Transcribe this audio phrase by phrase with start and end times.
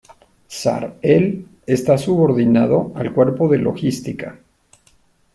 [0.47, 4.39] Sar-El está subordinado al Cuerpo de Logística.